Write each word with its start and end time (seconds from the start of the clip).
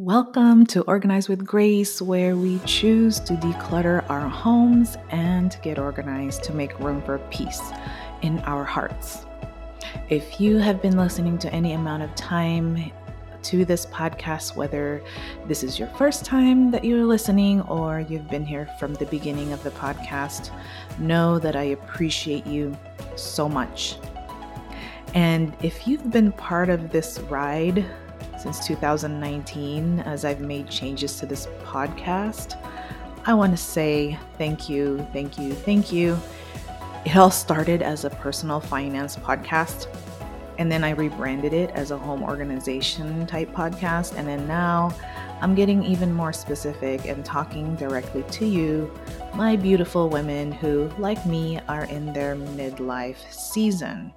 Welcome 0.00 0.64
to 0.66 0.82
Organize 0.82 1.28
with 1.28 1.44
Grace, 1.44 2.00
where 2.00 2.36
we 2.36 2.60
choose 2.60 3.18
to 3.18 3.32
declutter 3.32 4.08
our 4.08 4.28
homes 4.28 4.96
and 5.10 5.58
get 5.60 5.76
organized 5.76 6.44
to 6.44 6.54
make 6.54 6.78
room 6.78 7.02
for 7.02 7.18
peace 7.30 7.72
in 8.22 8.38
our 8.42 8.62
hearts. 8.62 9.26
If 10.08 10.40
you 10.40 10.58
have 10.58 10.80
been 10.80 10.96
listening 10.96 11.36
to 11.38 11.52
any 11.52 11.72
amount 11.72 12.04
of 12.04 12.14
time 12.14 12.92
to 13.42 13.64
this 13.64 13.86
podcast, 13.86 14.54
whether 14.54 15.02
this 15.48 15.64
is 15.64 15.80
your 15.80 15.88
first 15.88 16.24
time 16.24 16.70
that 16.70 16.84
you're 16.84 17.04
listening 17.04 17.62
or 17.62 18.06
you've 18.08 18.30
been 18.30 18.46
here 18.46 18.70
from 18.78 18.94
the 18.94 19.06
beginning 19.06 19.52
of 19.52 19.60
the 19.64 19.72
podcast, 19.72 20.52
know 21.00 21.40
that 21.40 21.56
I 21.56 21.64
appreciate 21.64 22.46
you 22.46 22.78
so 23.16 23.48
much. 23.48 23.96
And 25.14 25.56
if 25.60 25.88
you've 25.88 26.12
been 26.12 26.30
part 26.30 26.68
of 26.68 26.90
this 26.90 27.18
ride, 27.28 27.84
since 28.38 28.66
2019 28.66 30.00
as 30.00 30.24
I've 30.24 30.40
made 30.40 30.68
changes 30.68 31.18
to 31.18 31.26
this 31.26 31.46
podcast. 31.64 32.56
I 33.26 33.34
want 33.34 33.52
to 33.52 33.56
say 33.56 34.18
thank 34.38 34.68
you, 34.68 35.06
thank 35.12 35.38
you, 35.38 35.52
thank 35.52 35.92
you. 35.92 36.18
It 37.04 37.16
all 37.16 37.30
started 37.30 37.82
as 37.82 38.04
a 38.04 38.10
personal 38.10 38.60
finance 38.60 39.16
podcast, 39.16 39.86
and 40.58 40.70
then 40.70 40.82
I 40.82 40.90
rebranded 40.90 41.52
it 41.52 41.70
as 41.70 41.90
a 41.90 41.98
home 41.98 42.22
organization 42.22 43.26
type 43.26 43.52
podcast. 43.52 44.14
And 44.16 44.26
then 44.26 44.46
now 44.48 44.92
I'm 45.40 45.54
getting 45.54 45.84
even 45.84 46.12
more 46.12 46.32
specific 46.32 47.06
and 47.06 47.24
talking 47.24 47.76
directly 47.76 48.24
to 48.24 48.44
you, 48.44 48.92
my 49.34 49.56
beautiful 49.56 50.08
women 50.08 50.50
who, 50.50 50.90
like 50.98 51.24
me, 51.24 51.60
are 51.68 51.84
in 51.84 52.12
their 52.12 52.34
midlife 52.34 53.32
season. 53.32 54.12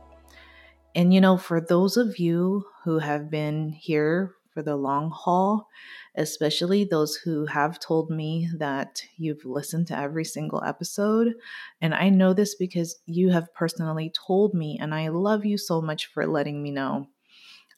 And 0.93 1.13
you 1.13 1.21
know, 1.21 1.37
for 1.37 1.61
those 1.61 1.97
of 1.97 2.19
you 2.19 2.65
who 2.83 2.99
have 2.99 3.29
been 3.29 3.69
here 3.69 4.35
for 4.53 4.61
the 4.61 4.75
long 4.75 5.09
haul, 5.09 5.69
especially 6.15 6.83
those 6.83 7.15
who 7.15 7.45
have 7.45 7.79
told 7.79 8.09
me 8.09 8.49
that 8.57 9.01
you've 9.17 9.45
listened 9.45 9.87
to 9.87 9.97
every 9.97 10.25
single 10.25 10.61
episode. 10.63 11.35
And 11.79 11.95
I 11.95 12.09
know 12.09 12.33
this 12.33 12.55
because 12.55 12.99
you 13.05 13.29
have 13.29 13.53
personally 13.53 14.11
told 14.27 14.53
me, 14.53 14.77
and 14.81 14.93
I 14.93 15.07
love 15.07 15.45
you 15.45 15.57
so 15.57 15.81
much 15.81 16.07
for 16.07 16.27
letting 16.27 16.61
me 16.61 16.71
know. 16.71 17.07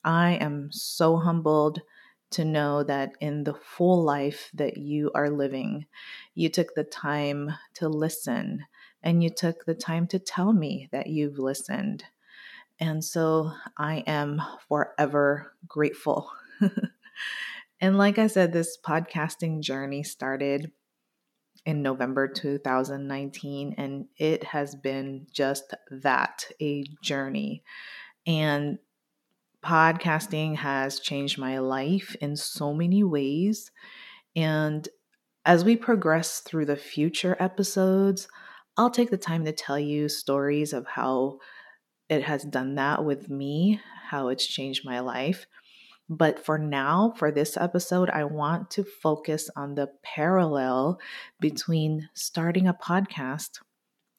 I 0.03 0.33
am 0.41 0.69
so 0.71 1.17
humbled 1.17 1.81
to 2.31 2.43
know 2.43 2.83
that 2.83 3.11
in 3.21 3.43
the 3.43 3.53
full 3.53 4.03
life 4.03 4.49
that 4.55 4.77
you 4.77 5.11
are 5.13 5.29
living, 5.29 5.85
you 6.33 6.49
took 6.49 6.73
the 6.73 6.83
time 6.83 7.51
to 7.75 7.87
listen 7.87 8.65
and 9.03 9.23
you 9.23 9.29
took 9.29 9.65
the 9.65 9.75
time 9.75 10.07
to 10.07 10.17
tell 10.17 10.51
me 10.53 10.89
that 10.91 11.07
you've 11.07 11.37
listened. 11.37 12.05
And 12.79 13.03
so 13.03 13.51
I 13.77 14.03
am 14.07 14.41
forever 14.67 15.53
grateful. 15.67 16.31
and 17.81 17.97
like 17.97 18.17
I 18.17 18.27
said, 18.27 18.51
this 18.51 18.77
podcasting 18.83 19.61
journey 19.61 20.03
started 20.03 20.71
in 21.65 21.81
November 21.81 22.27
2019, 22.27 23.75
and 23.77 24.05
it 24.17 24.43
has 24.43 24.75
been 24.75 25.27
just 25.31 25.73
that 25.89 26.45
a 26.61 26.83
journey. 27.01 27.63
And 28.27 28.79
podcasting 29.63 30.57
has 30.57 30.99
changed 30.99 31.37
my 31.37 31.59
life 31.59 32.15
in 32.19 32.35
so 32.35 32.73
many 32.73 33.03
ways. 33.03 33.71
And 34.35 34.87
as 35.45 35.63
we 35.63 35.75
progress 35.77 36.41
through 36.41 36.65
the 36.65 36.75
future 36.75 37.37
episodes, 37.39 38.27
I'll 38.75 38.89
take 38.89 39.09
the 39.09 39.17
time 39.17 39.45
to 39.45 39.51
tell 39.51 39.79
you 39.79 40.09
stories 40.09 40.73
of 40.73 40.85
how 40.87 41.39
it 42.09 42.23
has 42.23 42.43
done 42.43 42.75
that 42.75 43.03
with 43.03 43.29
me, 43.29 43.79
how 44.09 44.27
it's 44.27 44.45
changed 44.45 44.85
my 44.85 44.99
life. 44.99 45.47
But 46.09 46.43
for 46.43 46.57
now, 46.57 47.13
for 47.17 47.31
this 47.31 47.55
episode, 47.57 48.09
I 48.09 48.25
want 48.25 48.69
to 48.71 48.83
focus 48.83 49.49
on 49.55 49.75
the 49.75 49.89
parallel 50.03 50.99
between 51.39 52.09
starting 52.13 52.67
a 52.67 52.73
podcast 52.73 53.59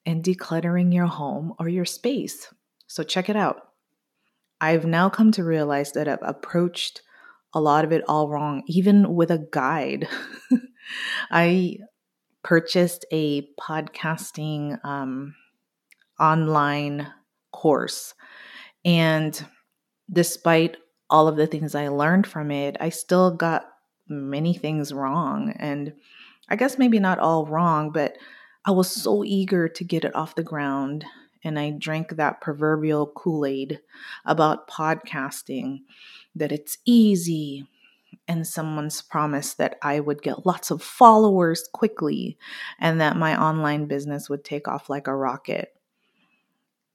and 0.07 0.25
decluttering 0.25 0.93
your 0.93 1.07
home 1.07 1.55
or 1.59 1.69
your 1.69 1.85
space. 1.85 2.53
So, 2.87 3.03
check 3.03 3.29
it 3.29 3.37
out. 3.37 3.69
I've 4.61 4.87
now 4.87 5.11
come 5.11 5.31
to 5.33 5.45
realize 5.45 5.93
that 5.93 6.09
I've 6.09 6.23
approached 6.23 7.03
a 7.53 7.61
lot 7.61 7.85
of 7.85 7.93
it 7.93 8.03
all 8.09 8.29
wrong, 8.29 8.63
even 8.67 9.15
with 9.15 9.31
a 9.31 9.47
guide. 9.51 10.09
I 11.31 11.79
purchased 12.43 13.05
a 13.13 13.49
podcasting 13.61 14.85
um, 14.85 15.35
online 16.19 17.09
course. 17.55 18.15
And 18.85 19.47
despite 20.13 20.77
all 21.09 21.29
of 21.29 21.37
the 21.37 21.47
things 21.47 21.75
I 21.75 21.89
learned 21.89 22.27
from 22.27 22.51
it, 22.51 22.77
I 22.81 22.89
still 22.89 23.31
got 23.31 23.67
many 24.09 24.55
things 24.55 24.93
wrong. 24.93 25.55
And 25.59 25.95
I 26.49 26.57
guess 26.57 26.77
maybe 26.79 26.99
not 26.99 27.21
all 27.21 27.47
wrong, 27.47 27.93
but 27.93 28.17
I 28.67 28.73
was 28.73 28.91
so 28.91 29.23
eager 29.25 29.69
to 29.69 29.85
get 29.85 30.05
it 30.05 30.15
off 30.17 30.35
the 30.35 30.43
ground. 30.43 31.05
And 31.45 31.59
I 31.59 31.71
drank 31.71 32.17
that 32.17 32.41
proverbial 32.41 33.13
Kool 33.15 33.47
Aid 33.47 33.81
about 34.25 34.69
podcasting 34.69 35.81
that 36.35 36.53
it's 36.53 36.79
easy, 36.85 37.69
and 38.27 38.47
someone's 38.47 39.03
promise 39.03 39.55
that 39.55 39.77
I 39.83 40.01
would 40.01 40.23
get 40.23 40.47
lots 40.47 40.71
of 40.71 40.83
followers 40.83 41.69
quickly 41.73 42.39
and 42.81 43.01
that 43.01 43.17
my 43.17 43.41
online 43.41 43.87
business 43.87 44.31
would 44.31 44.45
take 44.45 44.67
off 44.67 44.89
like 44.89 45.07
a 45.07 45.15
rocket. 45.15 45.75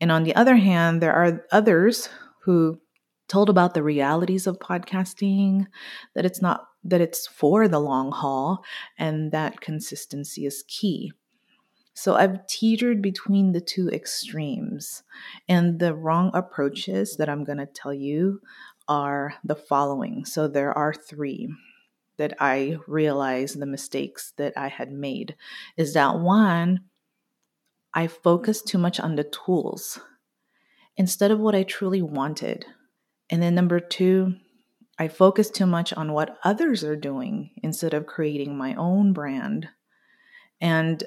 And 0.01 0.11
on 0.11 0.23
the 0.23 0.35
other 0.35 0.55
hand, 0.55 1.01
there 1.01 1.13
are 1.13 1.45
others 1.51 2.09
who 2.43 2.79
told 3.27 3.49
about 3.49 3.73
the 3.73 3.83
realities 3.83 4.47
of 4.47 4.59
podcasting, 4.59 5.67
that 6.15 6.25
it's 6.25 6.41
not 6.41 6.65
that 6.83 7.01
it's 7.01 7.27
for 7.27 7.67
the 7.67 7.79
long 7.79 8.11
haul 8.11 8.63
and 8.97 9.31
that 9.31 9.61
consistency 9.61 10.45
is 10.45 10.63
key. 10.67 11.11
So 11.93 12.15
I've 12.15 12.47
teetered 12.47 13.01
between 13.01 13.51
the 13.51 13.59
two 13.59 13.89
extremes. 13.89 15.03
And 15.49 15.79
the 15.79 15.93
wrong 15.93 16.31
approaches 16.33 17.17
that 17.17 17.27
I'm 17.27 17.43
going 17.43 17.57
to 17.57 17.65
tell 17.65 17.93
you 17.93 18.39
are 18.87 19.33
the 19.43 19.55
following. 19.55 20.23
So 20.23 20.47
there 20.47 20.75
are 20.77 20.93
three 20.93 21.53
that 22.15 22.33
I 22.39 22.77
realized 22.87 23.59
the 23.59 23.65
mistakes 23.65 24.33
that 24.37 24.53
I 24.57 24.69
had 24.69 24.91
made. 24.91 25.35
Is 25.75 25.93
that 25.93 26.19
one, 26.19 26.81
I 27.93 28.07
focused 28.07 28.67
too 28.67 28.77
much 28.77 28.99
on 28.99 29.15
the 29.15 29.23
tools 29.23 29.99
instead 30.97 31.31
of 31.31 31.39
what 31.39 31.55
I 31.55 31.63
truly 31.63 32.01
wanted. 32.01 32.65
And 33.29 33.41
then 33.41 33.55
number 33.55 33.79
two, 33.79 34.35
I 34.97 35.07
focused 35.07 35.55
too 35.55 35.65
much 35.65 35.93
on 35.93 36.11
what 36.11 36.37
others 36.43 36.83
are 36.83 36.95
doing 36.95 37.51
instead 37.63 37.93
of 37.93 38.05
creating 38.05 38.57
my 38.57 38.75
own 38.75 39.13
brand. 39.13 39.69
And 40.59 41.03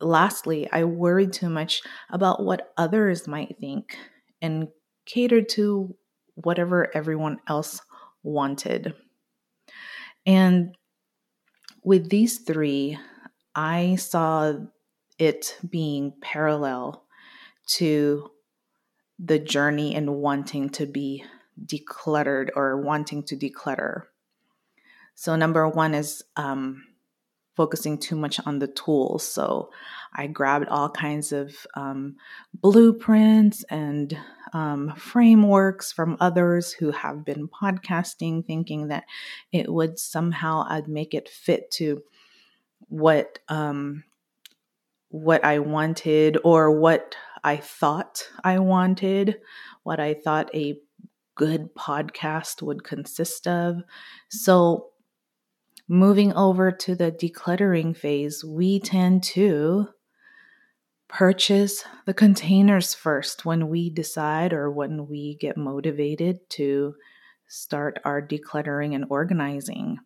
lastly, 0.00 0.68
I 0.70 0.84
worried 0.84 1.32
too 1.32 1.48
much 1.48 1.82
about 2.10 2.44
what 2.44 2.72
others 2.76 3.26
might 3.26 3.56
think 3.58 3.96
and 4.42 4.68
catered 5.06 5.48
to 5.50 5.96
whatever 6.34 6.94
everyone 6.94 7.38
else 7.48 7.80
wanted. 8.22 8.94
And 10.26 10.76
with 11.82 12.10
these 12.10 12.40
three, 12.40 12.98
I 13.54 13.96
saw 13.96 14.54
it 15.18 15.58
being 15.68 16.12
parallel 16.20 17.04
to 17.66 18.30
the 19.18 19.38
journey 19.38 19.94
and 19.94 20.16
wanting 20.16 20.68
to 20.70 20.86
be 20.86 21.24
decluttered 21.64 22.50
or 22.54 22.80
wanting 22.80 23.22
to 23.24 23.36
declutter. 23.36 24.02
So, 25.14 25.36
number 25.36 25.66
one 25.66 25.94
is 25.94 26.22
um, 26.36 26.84
focusing 27.54 27.96
too 27.96 28.16
much 28.16 28.38
on 28.44 28.58
the 28.58 28.66
tools. 28.66 29.26
So, 29.26 29.70
I 30.12 30.26
grabbed 30.26 30.68
all 30.68 30.90
kinds 30.90 31.32
of 31.32 31.54
um, 31.74 32.16
blueprints 32.54 33.64
and 33.64 34.16
um, 34.52 34.94
frameworks 34.96 35.92
from 35.92 36.18
others 36.20 36.72
who 36.72 36.90
have 36.90 37.24
been 37.24 37.48
podcasting, 37.48 38.46
thinking 38.46 38.88
that 38.88 39.04
it 39.52 39.72
would 39.72 39.98
somehow 39.98 40.66
I'd 40.68 40.88
make 40.88 41.14
it 41.14 41.28
fit 41.28 41.70
to 41.72 42.02
what 42.88 43.38
um, 43.48 44.04
what 45.16 45.44
I 45.44 45.60
wanted 45.60 46.36
or 46.44 46.70
what 46.70 47.16
I 47.42 47.56
thought 47.56 48.28
I 48.44 48.58
wanted, 48.58 49.38
what 49.82 49.98
I 49.98 50.14
thought 50.14 50.54
a 50.54 50.78
good 51.34 51.74
podcast 51.74 52.60
would 52.62 52.84
consist 52.84 53.46
of. 53.46 53.82
So, 54.28 54.88
moving 55.88 56.34
over 56.34 56.70
to 56.70 56.94
the 56.94 57.12
decluttering 57.12 57.96
phase, 57.96 58.44
we 58.44 58.80
tend 58.80 59.22
to 59.22 59.88
purchase 61.08 61.84
the 62.04 62.14
containers 62.14 62.92
first 62.92 63.44
when 63.44 63.68
we 63.68 63.88
decide 63.88 64.52
or 64.52 64.70
when 64.70 65.06
we 65.06 65.36
get 65.36 65.56
motivated 65.56 66.40
to 66.50 66.94
start 67.48 67.98
our 68.04 68.20
decluttering 68.20 68.94
and 68.94 69.06
organizing 69.08 69.98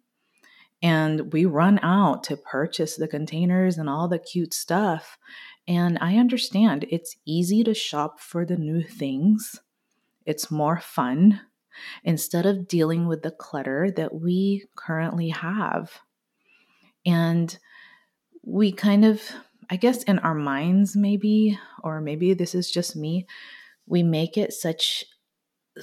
and 0.83 1.33
we 1.33 1.45
run 1.45 1.79
out 1.83 2.25
to 2.25 2.37
purchase 2.37 2.97
the 2.97 3.09
containers 3.09 3.79
and 3.79 3.89
all 3.89 4.09
the 4.09 4.19
cute 4.19 4.55
stuff. 4.55 5.19
And 5.69 5.99
I 6.01 6.17
understand 6.17 6.87
it's 6.91 7.17
easy 7.27 7.63
to 7.65 7.75
shop 7.75 8.21
for 8.21 8.45
the 8.47 8.57
new 8.57 8.83
things, 8.83 9.61
it's 10.25 10.51
more 10.51 10.81
fun. 10.81 11.41
instead 12.05 12.47
of 12.47 12.69
dealing 12.69 13.07
with 13.07 13.23
the 13.23 13.31
clutter 13.31 13.91
that 13.97 14.15
we 14.15 14.67
currently 14.77 15.31
have. 15.31 16.01
And 17.07 17.57
we 18.45 18.73
kind 18.73 19.05
of, 19.05 19.23
I 19.71 19.77
guess, 19.77 20.03
in 20.05 20.19
our 20.21 20.35
minds, 20.35 20.97
maybe, 20.97 21.59
or 21.83 22.01
maybe 22.01 22.35
this 22.35 22.55
is 22.55 22.71
just 22.71 22.97
me, 22.97 23.27
we 23.87 24.03
make 24.03 24.37
it 24.37 24.53
such, 24.53 25.05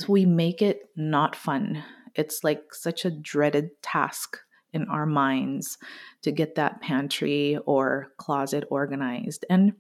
we 0.07 0.25
make 0.25 0.61
it 0.61 0.81
not 0.95 1.35
fun. 1.35 1.83
It's 2.15 2.43
like 2.43 2.73
such 2.73 3.05
a 3.05 3.11
dreaded 3.11 3.69
task 3.81 4.39
in 4.73 4.87
our 4.89 5.05
minds 5.05 5.77
to 6.21 6.31
get 6.31 6.55
that 6.55 6.81
pantry 6.81 7.57
or 7.65 8.07
closet 8.17 8.65
organized. 8.69 9.45
And 9.49 9.73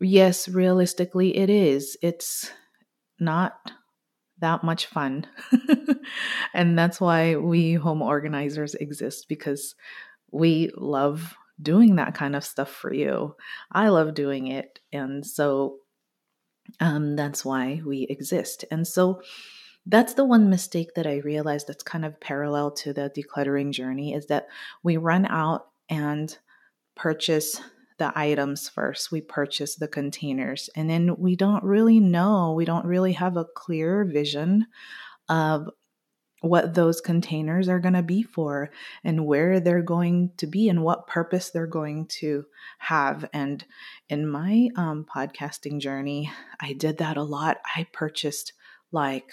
yes, 0.00 0.48
realistically, 0.48 1.36
it 1.36 1.50
is. 1.50 1.96
It's 2.02 2.50
not 3.18 3.72
that 4.38 4.64
much 4.64 4.86
fun. 4.86 5.26
and 6.54 6.78
that's 6.78 7.00
why 7.00 7.36
we 7.36 7.74
home 7.74 8.02
organizers 8.02 8.74
exist 8.74 9.26
because 9.28 9.74
we 10.30 10.70
love 10.76 11.34
doing 11.60 11.96
that 11.96 12.14
kind 12.14 12.34
of 12.34 12.44
stuff 12.44 12.70
for 12.70 12.92
you. 12.92 13.34
I 13.70 13.88
love 13.88 14.14
doing 14.14 14.46
it. 14.46 14.80
And 14.92 15.26
so 15.26 15.76
um, 16.78 17.16
that's 17.16 17.44
why 17.44 17.82
we 17.84 18.06
exist. 18.08 18.64
And 18.70 18.86
so 18.86 19.20
that's 19.86 20.14
the 20.14 20.24
one 20.24 20.50
mistake 20.50 20.94
that 20.94 21.06
I 21.06 21.18
realized 21.18 21.66
that's 21.66 21.82
kind 21.82 22.04
of 22.04 22.20
parallel 22.20 22.70
to 22.72 22.92
the 22.92 23.10
decluttering 23.16 23.72
journey 23.72 24.14
is 24.14 24.26
that 24.26 24.46
we 24.82 24.96
run 24.96 25.26
out 25.26 25.66
and 25.88 26.36
purchase 26.96 27.60
the 27.98 28.12
items 28.18 28.68
first. 28.68 29.10
We 29.10 29.20
purchase 29.20 29.76
the 29.76 29.88
containers 29.88 30.70
and 30.76 30.88
then 30.88 31.16
we 31.18 31.36
don't 31.36 31.64
really 31.64 32.00
know, 32.00 32.52
we 32.52 32.64
don't 32.64 32.86
really 32.86 33.12
have 33.12 33.36
a 33.36 33.44
clear 33.44 34.04
vision 34.04 34.66
of 35.28 35.68
what 36.40 36.74
those 36.74 37.00
containers 37.00 37.68
are 37.68 37.78
going 37.78 37.94
to 37.94 38.02
be 38.02 38.22
for 38.22 38.70
and 39.04 39.26
where 39.26 39.60
they're 39.60 39.82
going 39.82 40.30
to 40.38 40.46
be 40.46 40.68
and 40.68 40.82
what 40.82 41.06
purpose 41.06 41.50
they're 41.50 41.66
going 41.66 42.06
to 42.06 42.44
have. 42.78 43.28
And 43.32 43.64
in 44.08 44.26
my 44.26 44.70
um, 44.76 45.04
podcasting 45.14 45.80
journey, 45.80 46.30
I 46.60 46.72
did 46.72 46.98
that 46.98 47.18
a 47.18 47.22
lot. 47.22 47.58
I 47.76 47.86
purchased 47.92 48.54
like 48.90 49.30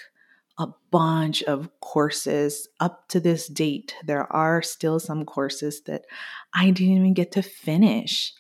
a 0.58 0.68
bunch 0.92 1.44
of 1.44 1.70
courses 1.82 2.68
up 2.80 3.08
to 3.10 3.20
this 3.20 3.48
date. 3.48 3.96
There 4.06 4.32
are 4.34 4.62
still 4.62 5.00
some 5.00 5.26
courses 5.26 5.82
that 5.84 6.06
I 6.54 6.72
didn't 6.72 6.98
even 6.98 7.14
get 7.14 7.32
to 7.34 7.42
finish, 7.42 8.34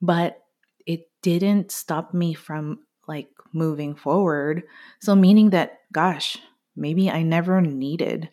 but 0.00 0.42
it 0.86 1.10
didn't 1.22 1.72
stop 1.72 2.14
me 2.14 2.34
from 2.34 2.80
like 3.08 3.28
moving 3.52 3.94
forward. 3.94 4.62
So, 5.00 5.16
meaning 5.16 5.50
that, 5.50 5.80
gosh, 5.92 6.36
maybe 6.76 7.10
I 7.10 7.22
never 7.22 7.60
needed 7.60 8.28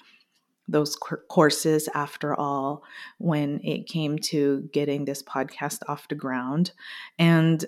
those 0.68 0.96
courses 0.96 1.88
after 1.94 2.36
all 2.36 2.84
when 3.20 3.60
it 3.64 3.88
came 3.88 4.18
to 4.18 4.68
getting 4.74 5.06
this 5.06 5.22
podcast 5.22 5.80
off 5.88 6.08
the 6.08 6.16
ground. 6.16 6.72
And 7.20 7.64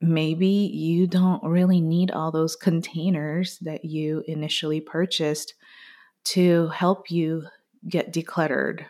maybe 0.00 0.46
you 0.46 1.06
don't 1.06 1.42
really 1.42 1.80
need 1.80 2.10
all 2.10 2.30
those 2.30 2.56
containers 2.56 3.58
that 3.58 3.84
you 3.84 4.22
initially 4.26 4.80
purchased 4.80 5.54
to 6.24 6.68
help 6.68 7.10
you 7.10 7.44
get 7.88 8.12
decluttered. 8.12 8.84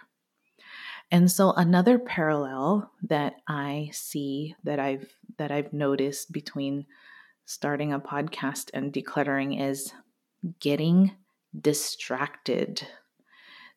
And 1.10 1.31
so 1.31 1.52
another 1.52 1.99
parallel 1.99 2.90
that 3.02 3.37
I 3.46 3.90
see 3.93 4.55
that 4.64 4.78
I've 4.78 5.14
that 5.38 5.50
I've 5.50 5.72
noticed 5.72 6.32
between 6.32 6.84
starting 7.46 7.93
a 7.93 8.00
podcast 8.00 8.70
and 8.75 8.93
decluttering 8.93 9.61
is 9.61 9.93
getting 10.61 11.12
distracted. 11.58 12.87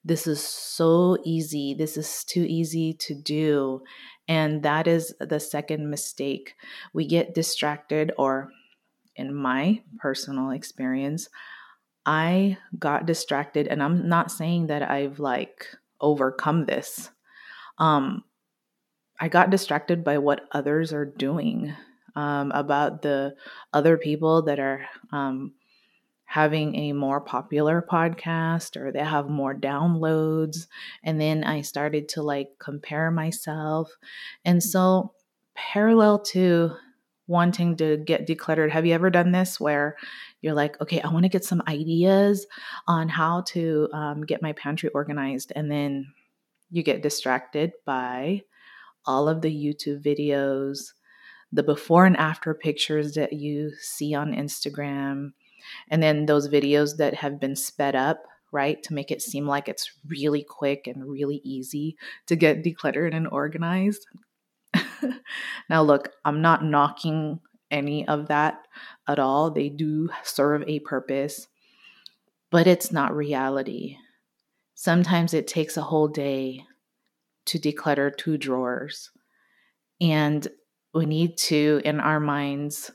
This 0.03 0.27
is 0.27 0.41
so 0.41 1.17
easy. 1.23 1.73
This 1.73 1.95
is 1.95 2.23
too 2.25 2.43
easy 2.47 2.93
to 2.95 3.13
do. 3.13 3.83
And 4.27 4.63
that 4.63 4.87
is 4.87 5.13
the 5.19 5.39
second 5.39 5.89
mistake. 5.89 6.55
We 6.93 7.05
get 7.05 7.35
distracted, 7.35 8.11
or 8.17 8.51
in 9.15 9.33
my 9.35 9.81
personal 9.99 10.51
experience, 10.51 11.27
I 12.05 12.57
got 12.79 13.05
distracted, 13.05 13.67
and 13.67 13.83
I'm 13.83 14.07
not 14.07 14.31
saying 14.31 14.67
that 14.67 14.89
I've 14.89 15.19
like 15.19 15.67
overcome 15.99 16.65
this. 16.65 17.09
Um, 17.77 18.23
I 19.19 19.27
got 19.27 19.49
distracted 19.49 20.03
by 20.03 20.17
what 20.17 20.47
others 20.51 20.93
are 20.93 21.05
doing, 21.05 21.75
um, 22.15 22.51
about 22.51 23.01
the 23.01 23.35
other 23.73 23.97
people 23.97 24.43
that 24.43 24.59
are 24.59 24.85
um, 25.11 25.53
having 26.31 26.73
a 26.75 26.93
more 26.93 27.19
popular 27.19 27.85
podcast 27.91 28.77
or 28.77 28.89
they 28.89 29.03
have 29.03 29.29
more 29.29 29.53
downloads. 29.53 30.67
And 31.03 31.19
then 31.19 31.43
I 31.43 31.59
started 31.59 32.07
to 32.09 32.23
like 32.23 32.51
compare 32.57 33.11
myself. 33.11 33.91
And 34.45 34.63
so, 34.63 35.11
parallel 35.55 36.19
to 36.19 36.71
wanting 37.27 37.75
to 37.75 37.97
get 37.97 38.29
decluttered, 38.29 38.71
have 38.71 38.85
you 38.85 38.93
ever 38.93 39.09
done 39.09 39.33
this 39.33 39.59
where 39.59 39.97
you're 40.39 40.53
like, 40.53 40.79
okay, 40.79 41.01
I 41.01 41.09
want 41.09 41.23
to 41.23 41.29
get 41.29 41.43
some 41.43 41.63
ideas 41.67 42.47
on 42.87 43.09
how 43.09 43.41
to 43.47 43.89
um, 43.91 44.21
get 44.21 44.41
my 44.41 44.53
pantry 44.53 44.87
organized? 44.95 45.51
And 45.53 45.69
then 45.69 46.13
you 46.69 46.81
get 46.81 47.03
distracted 47.03 47.73
by 47.85 48.43
all 49.05 49.27
of 49.27 49.41
the 49.41 49.53
YouTube 49.53 50.01
videos, 50.01 50.93
the 51.51 51.61
before 51.61 52.05
and 52.05 52.15
after 52.15 52.53
pictures 52.53 53.15
that 53.15 53.33
you 53.33 53.71
see 53.81 54.13
on 54.15 54.33
Instagram 54.33 55.33
and 55.89 56.01
then 56.01 56.25
those 56.25 56.49
videos 56.49 56.97
that 56.97 57.13
have 57.15 57.39
been 57.39 57.55
sped 57.55 57.95
up, 57.95 58.25
right, 58.51 58.81
to 58.83 58.93
make 58.93 59.11
it 59.11 59.21
seem 59.21 59.47
like 59.47 59.67
it's 59.67 59.91
really 60.07 60.43
quick 60.43 60.87
and 60.87 61.09
really 61.09 61.41
easy 61.43 61.97
to 62.27 62.35
get 62.35 62.63
decluttered 62.63 63.15
and 63.15 63.27
organized. 63.27 64.05
now, 65.69 65.81
look, 65.81 66.09
I'm 66.25 66.41
not 66.41 66.63
knocking 66.63 67.39
any 67.69 68.07
of 68.07 68.27
that 68.27 68.67
at 69.07 69.19
all. 69.19 69.49
They 69.49 69.69
do 69.69 70.09
serve 70.23 70.63
a 70.67 70.79
purpose, 70.79 71.47
but 72.49 72.67
it's 72.67 72.91
not 72.91 73.15
reality. 73.15 73.97
Sometimes 74.75 75.33
it 75.33 75.47
takes 75.47 75.77
a 75.77 75.81
whole 75.81 76.07
day 76.07 76.65
to 77.45 77.59
declutter 77.59 78.15
two 78.15 78.37
drawers. 78.37 79.11
And 79.99 80.47
we 80.93 81.05
need 81.05 81.37
to, 81.37 81.81
in 81.85 81.99
our 81.99 82.19
minds, 82.19 82.91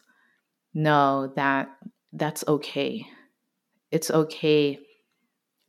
know 0.75 1.33
that 1.37 1.69
that's 2.13 2.45
okay. 2.47 3.07
It's 3.91 4.11
okay 4.11 4.81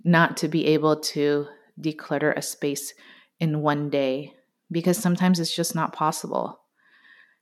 not 0.03 0.37
to 0.37 0.47
be 0.47 0.65
able 0.67 0.99
to 0.99 1.47
declutter 1.79 2.35
a 2.35 2.41
space 2.41 2.93
in 3.39 3.61
one 3.61 3.89
day 3.89 4.33
because 4.71 4.97
sometimes 4.97 5.39
it's 5.39 5.55
just 5.55 5.75
not 5.75 5.93
possible. 5.93 6.59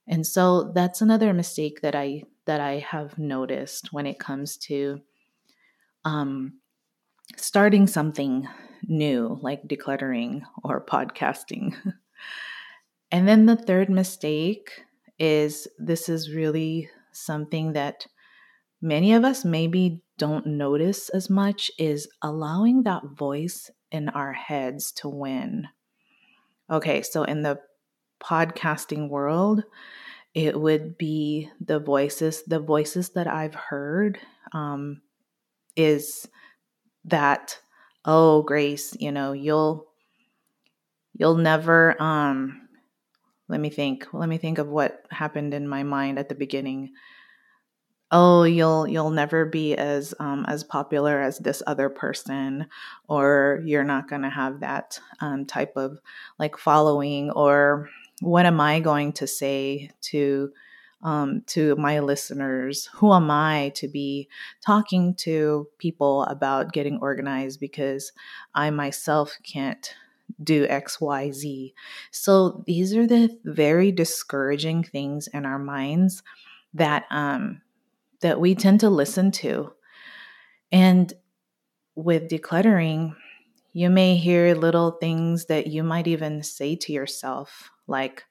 And 0.07 0.25
so 0.25 0.71
that's 0.73 1.01
another 1.01 1.33
mistake 1.33 1.81
that 1.81 1.95
I 1.95 2.23
that 2.45 2.59
I 2.59 2.79
have 2.79 3.17
noticed 3.17 3.91
when 3.91 4.05
it 4.05 4.19
comes 4.19 4.57
to 4.57 5.01
um, 6.03 6.59
starting 7.37 7.87
something 7.87 8.47
new 8.87 9.39
like 9.41 9.67
decluttering 9.67 10.41
or 10.63 10.85
podcasting. 10.85 11.75
and 13.11 13.27
then 13.27 13.47
the 13.47 13.55
third 13.55 13.89
mistake 13.89 14.69
is 15.17 15.67
this 15.79 16.07
is 16.07 16.33
really 16.33 16.89
something 17.11 17.73
that 17.73 18.05
many 18.81 19.13
of 19.13 19.23
us 19.23 19.45
maybe 19.45 20.01
don't 20.17 20.45
notice 20.45 21.09
as 21.09 21.29
much 21.29 21.71
is 21.77 22.07
allowing 22.21 22.83
that 22.83 23.03
voice 23.03 23.69
in 23.91 24.09
our 24.09 24.33
heads 24.33 24.91
to 24.91 25.09
win. 25.09 25.67
Okay, 26.69 27.01
so 27.01 27.23
in 27.23 27.41
the 27.41 27.59
podcasting 28.21 29.09
world, 29.09 29.63
it 30.33 30.59
would 30.59 30.97
be 30.97 31.49
the 31.61 31.79
voices, 31.79 32.43
the 32.43 32.59
voices 32.59 33.09
that 33.09 33.27
I've 33.27 33.55
heard 33.55 34.19
um, 34.51 35.01
is 35.75 36.27
that, 37.05 37.59
oh, 38.03 38.41
Grace, 38.41 38.95
you 38.99 39.11
know, 39.11 39.33
you'll, 39.33 39.87
you'll 41.13 41.37
never, 41.37 42.01
um, 42.01 42.67
let 43.47 43.59
me 43.59 43.69
think, 43.69 44.07
let 44.11 44.27
me 44.27 44.37
think 44.37 44.57
of 44.57 44.67
what 44.67 45.05
happened 45.11 45.53
in 45.53 45.67
my 45.67 45.83
mind 45.83 46.17
at 46.17 46.29
the 46.29 46.35
beginning 46.35 46.93
oh 48.11 48.43
you'll 48.43 48.87
you'll 48.87 49.09
never 49.09 49.45
be 49.45 49.75
as 49.75 50.13
um, 50.19 50.45
as 50.47 50.63
popular 50.63 51.21
as 51.21 51.39
this 51.39 51.63
other 51.67 51.89
person 51.89 52.67
or 53.07 53.61
you're 53.65 53.83
not 53.83 54.07
going 54.07 54.21
to 54.21 54.29
have 54.29 54.59
that 54.59 54.99
um, 55.21 55.45
type 55.45 55.73
of 55.75 55.99
like 56.39 56.57
following 56.57 57.31
or 57.31 57.89
what 58.21 58.45
am 58.45 58.61
i 58.61 58.79
going 58.79 59.11
to 59.11 59.27
say 59.27 59.89
to 60.01 60.51
um, 61.03 61.43
to 61.45 61.75
my 61.75 61.99
listeners? 61.99 62.89
Who 62.95 63.13
am 63.13 63.29
i 63.29 63.71
to 63.75 63.87
be 63.87 64.27
talking 64.65 65.13
to 65.15 65.67
people 65.77 66.23
about 66.23 66.73
getting 66.73 66.99
organized 67.01 67.59
because 67.59 68.11
i 68.53 68.69
myself 68.69 69.37
can't 69.43 69.93
do 70.43 70.67
xyz 70.67 71.73
so 72.11 72.63
these 72.65 72.95
are 72.95 73.05
the 73.05 73.29
very 73.43 73.91
discouraging 73.91 74.83
things 74.83 75.27
in 75.27 75.45
our 75.45 75.59
minds 75.59 76.23
that 76.73 77.05
um 77.11 77.61
that 78.25 78.39
we 78.39 78.55
tend 78.55 78.79
to 78.79 78.89
listen 78.89 79.29
to. 79.29 79.71
And 80.71 81.13
with 81.95 82.27
decluttering, 82.27 83.15
you 83.71 83.91
may 83.91 84.17
hear 84.17 84.55
little 84.55 84.89
things 84.89 85.45
that 85.45 85.67
you 85.67 85.83
might 85.83 86.07
even 86.07 86.41
say 86.41 86.75
to 86.75 86.91
yourself, 86.91 87.69
like, 87.85 88.23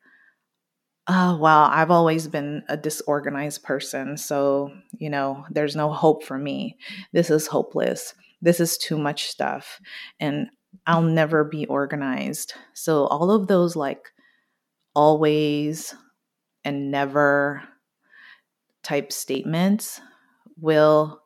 oh, 1.07 1.37
well, 1.37 1.67
I've 1.67 1.93
always 1.93 2.27
been 2.27 2.65
a 2.69 2.77
disorganized 2.77 3.63
person. 3.63 4.17
So, 4.17 4.73
you 4.99 5.11
know, 5.11 5.45
there's 5.49 5.77
no 5.77 5.93
hope 5.93 6.25
for 6.25 6.39
me. 6.39 6.77
This 7.13 7.31
is 7.31 7.47
hopeless. 7.47 8.15
This 8.43 8.59
is 8.59 8.77
too 8.77 8.99
much 8.99 9.29
stuff. 9.29 9.81
And 10.19 10.49
I'll 10.89 11.03
never 11.03 11.45
be 11.45 11.67
organized. 11.67 12.55
So, 12.73 13.07
all 13.07 13.31
of 13.31 13.47
those 13.47 13.77
like 13.77 14.11
always 14.93 15.95
and 16.65 16.91
never 16.91 17.63
type 18.85 19.13
statements 19.13 20.01
will 20.61 21.21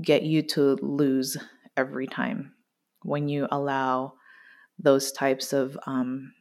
get 0.00 0.22
you 0.22 0.42
to 0.42 0.78
lose 0.80 1.36
every 1.76 2.06
time 2.06 2.52
when 3.02 3.28
you 3.28 3.46
allow 3.50 4.14
those 4.78 5.12
types 5.12 5.52
of 5.52 5.78
um, 5.86 6.32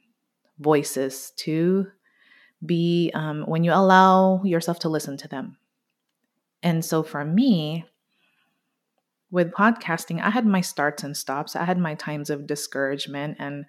voices 0.60 1.32
to 1.38 1.88
be, 2.66 3.12
um, 3.14 3.44
when 3.44 3.64
you 3.64 3.72
allow 3.72 4.42
yourself 4.44 4.80
to 4.80 4.90
listen 4.90 5.18
to 5.18 5.28
them. 5.28 5.58
And 6.64 6.84
so 6.84 7.04
for 7.04 7.24
me, 7.24 7.86
with 9.32 9.52
podcasting, 9.52 10.22
I 10.22 10.30
had 10.30 10.46
my 10.46 10.62
starts 10.62 11.04
and 11.04 11.16
stops. 11.16 11.56
I 11.56 11.66
had 11.66 11.78
my 11.78 11.96
times 11.96 12.30
of 12.30 12.48
discouragement 12.48 13.38
and 13.40 13.66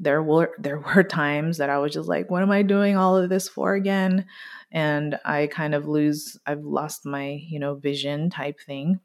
there 0.00 0.22
were 0.22 0.52
there 0.58 0.80
were 0.80 1.04
times 1.04 1.58
that 1.58 1.70
I 1.70 1.78
was 1.78 1.92
just 1.92 2.08
like, 2.08 2.30
what 2.30 2.42
am 2.42 2.50
I 2.50 2.62
doing 2.62 2.96
all 2.96 3.16
of 3.16 3.28
this 3.28 3.48
for 3.48 3.74
again? 3.74 4.26
And 4.72 5.18
I 5.24 5.46
kind 5.46 5.74
of 5.74 5.86
lose 5.86 6.38
I've 6.46 6.64
lost 6.64 7.06
my, 7.06 7.42
you 7.46 7.60
know, 7.60 7.74
vision 7.74 8.30
type 8.30 8.58
thing. 8.60 9.00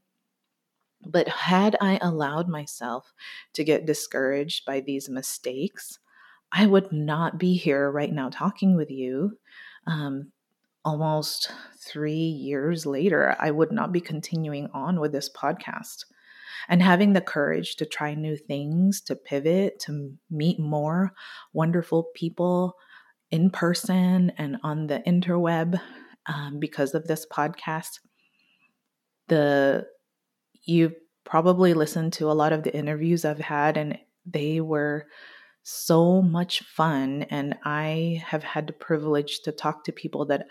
But 1.06 1.28
had 1.28 1.76
I 1.82 2.00
allowed 2.02 2.48
myself 2.48 3.14
to 3.54 3.64
get 3.64 3.86
discouraged 3.86 4.66
by 4.66 4.80
these 4.80 5.08
mistakes, 5.10 6.00
I 6.52 6.66
would 6.66 6.92
not 6.92 7.38
be 7.38 7.56
here 7.56 7.92
right 7.92 8.12
now 8.12 8.30
talking 8.30 8.76
with 8.76 8.90
you. 8.90 9.38
Um, 9.86 10.32
almost 10.84 11.52
three 11.78 12.14
years 12.14 12.86
later, 12.86 13.36
I 13.40 13.52
would 13.52 13.72
not 13.72 13.92
be 13.92 14.02
continuing 14.02 14.70
on 14.74 15.00
with 15.00 15.12
this 15.12 15.30
podcast. 15.30 16.06
And 16.68 16.82
having 16.82 17.14
the 17.14 17.22
courage 17.22 17.76
to 17.78 17.86
try 17.86 18.14
new 18.16 18.36
things, 18.36 19.02
to 19.02 19.16
pivot, 19.16 19.80
to 19.82 20.14
meet 20.30 20.60
more 20.60 21.12
wonderful 21.54 22.08
people 22.16 22.76
in 23.32 23.50
person 23.50 24.32
and 24.38 24.58
on 24.64 24.88
the 24.88 25.02
interweb 25.08 25.80
um, 26.28 26.60
because 26.60 26.94
of 26.94 27.08
this 27.08 27.26
podcast. 27.32 28.00
The 29.28 29.88
you 30.64 30.94
probably 31.24 31.74
listened 31.74 32.14
to 32.14 32.30
a 32.30 32.34
lot 32.34 32.54
of 32.54 32.64
the 32.64 32.76
interviews 32.76 33.26
I've 33.26 33.40
had, 33.40 33.78
and 33.78 33.98
they 34.26 34.62
were 34.62 35.08
so 35.64 36.22
much 36.22 36.62
fun. 36.62 37.24
And 37.24 37.56
I 37.66 38.22
have 38.26 38.44
had 38.44 38.68
the 38.68 38.74
privilege 38.74 39.42
to 39.42 39.52
talk 39.52 39.84
to 39.86 39.92
people 39.92 40.26
that 40.28 40.46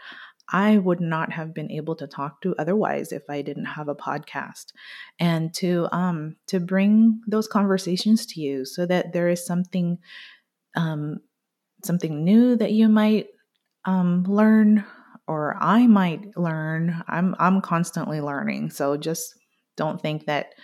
I 0.48 0.78
would 0.78 1.00
not 1.00 1.32
have 1.32 1.54
been 1.54 1.70
able 1.70 1.96
to 1.96 2.06
talk 2.06 2.42
to 2.42 2.54
otherwise 2.58 3.12
if 3.12 3.22
I 3.30 3.42
didn't 3.42 3.64
have 3.64 3.88
a 3.88 3.94
podcast. 3.94 4.72
And 5.18 5.54
to 5.54 5.88
um 5.92 6.36
to 6.48 6.60
bring 6.60 7.20
those 7.26 7.48
conversations 7.48 8.26
to 8.26 8.40
you 8.40 8.64
so 8.64 8.86
that 8.86 9.12
there 9.12 9.28
is 9.28 9.44
something 9.44 9.98
um 10.76 11.18
something 11.84 12.24
new 12.24 12.56
that 12.56 12.72
you 12.72 12.88
might 12.88 13.28
um 13.84 14.24
learn 14.24 14.84
or 15.26 15.56
I 15.60 15.86
might 15.86 16.36
learn. 16.36 17.02
I'm 17.08 17.34
I'm 17.38 17.60
constantly 17.60 18.20
learning. 18.20 18.70
So 18.70 18.96
just 18.96 19.34
don't 19.76 20.00
think 20.00 20.26
that 20.26 20.54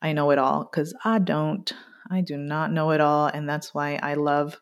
I 0.00 0.12
know 0.12 0.30
it 0.30 0.38
all 0.38 0.68
because 0.70 0.94
I 1.04 1.18
don't. 1.18 1.72
I 2.10 2.20
do 2.20 2.36
not 2.36 2.70
know 2.70 2.90
it 2.90 3.00
all. 3.00 3.26
And 3.26 3.48
that's 3.48 3.72
why 3.72 3.98
I 4.02 4.14
love 4.14 4.58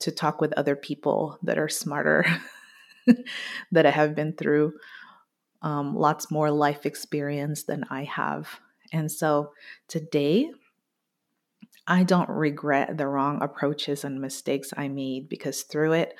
to 0.00 0.10
talk 0.10 0.40
with 0.40 0.52
other 0.54 0.74
people 0.74 1.38
that 1.42 1.58
are 1.58 1.68
smarter, 1.68 2.24
that 3.72 3.86
I 3.86 3.90
have 3.90 4.14
been 4.14 4.34
through 4.34 4.74
um, 5.62 5.94
lots 5.94 6.30
more 6.30 6.50
life 6.50 6.86
experience 6.86 7.64
than 7.64 7.84
I 7.90 8.04
have. 8.04 8.60
And 8.92 9.10
so 9.10 9.52
today, 9.88 10.50
I 11.86 12.04
don't 12.04 12.28
regret 12.28 12.96
the 12.96 13.06
wrong 13.06 13.42
approaches 13.42 14.04
and 14.04 14.20
mistakes 14.20 14.72
I 14.76 14.88
made 14.88 15.28
because 15.28 15.62
through 15.62 15.92
it, 15.92 16.14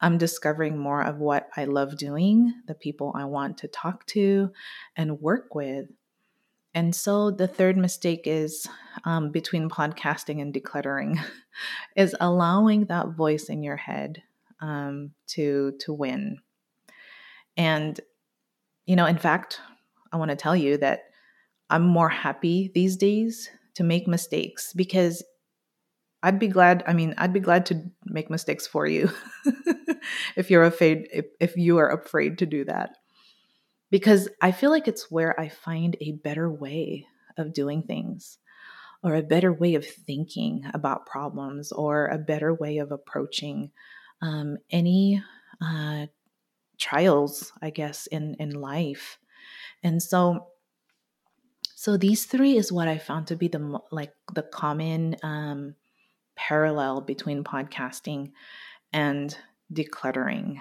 I'm 0.00 0.16
discovering 0.16 0.78
more 0.78 1.02
of 1.02 1.18
what 1.18 1.48
I 1.56 1.64
love 1.64 1.96
doing, 1.96 2.52
the 2.66 2.74
people 2.74 3.12
I 3.16 3.24
want 3.24 3.58
to 3.58 3.68
talk 3.68 4.06
to 4.06 4.52
and 4.96 5.20
work 5.20 5.54
with. 5.56 5.86
And 6.72 6.94
so 6.94 7.32
the 7.32 7.48
third 7.48 7.76
mistake 7.76 8.22
is 8.24 8.66
um, 9.04 9.32
between 9.32 9.68
podcasting 9.68 10.40
and 10.40 10.54
decluttering 10.54 11.18
is 11.96 12.14
allowing 12.20 12.84
that 12.84 13.08
voice 13.08 13.48
in 13.48 13.64
your 13.64 13.76
head 13.76 14.22
um, 14.60 15.12
to 15.28 15.72
to 15.80 15.92
win. 15.92 16.38
And 17.56 18.00
you 18.86 18.96
know, 18.96 19.06
in 19.06 19.18
fact, 19.18 19.60
I 20.12 20.16
want 20.16 20.30
to 20.30 20.36
tell 20.36 20.56
you 20.56 20.76
that 20.78 21.04
I'm 21.70 21.82
more 21.82 22.08
happy 22.08 22.70
these 22.74 22.96
days 22.96 23.50
to 23.74 23.84
make 23.84 24.08
mistakes 24.08 24.72
because 24.72 25.22
I'd 26.22 26.38
be 26.38 26.48
glad. 26.48 26.82
I 26.86 26.94
mean, 26.94 27.14
I'd 27.18 27.32
be 27.32 27.40
glad 27.40 27.66
to 27.66 27.82
make 28.06 28.30
mistakes 28.30 28.66
for 28.66 28.86
you 28.86 29.10
if 30.36 30.50
you're 30.50 30.64
afraid 30.64 31.08
if, 31.12 31.26
if 31.40 31.56
you 31.56 31.78
are 31.78 31.90
afraid 31.90 32.38
to 32.38 32.46
do 32.46 32.64
that 32.64 32.96
because 33.90 34.28
I 34.40 34.52
feel 34.52 34.70
like 34.70 34.88
it's 34.88 35.10
where 35.10 35.38
I 35.38 35.48
find 35.48 35.96
a 36.00 36.12
better 36.12 36.50
way 36.50 37.06
of 37.36 37.52
doing 37.52 37.82
things 37.82 38.38
or 39.02 39.14
a 39.14 39.22
better 39.22 39.52
way 39.52 39.74
of 39.74 39.86
thinking 39.86 40.64
about 40.74 41.06
problems 41.06 41.72
or 41.72 42.06
a 42.06 42.18
better 42.18 42.52
way 42.52 42.78
of 42.78 42.90
approaching 42.90 43.70
um, 44.20 44.58
any 44.70 45.22
uh, 45.60 46.06
trials, 46.78 47.52
I 47.62 47.70
guess, 47.70 48.06
in, 48.06 48.34
in 48.38 48.50
life. 48.50 49.18
And 49.82 50.02
so, 50.02 50.48
so 51.74 51.96
these 51.96 52.26
three 52.26 52.56
is 52.56 52.72
what 52.72 52.88
I 52.88 52.98
found 52.98 53.28
to 53.28 53.36
be 53.36 53.48
the 53.48 53.78
like 53.90 54.12
the 54.34 54.42
common 54.42 55.16
um, 55.22 55.74
parallel 56.34 57.02
between 57.02 57.44
podcasting 57.44 58.32
and 58.92 59.36
decluttering. 59.72 60.60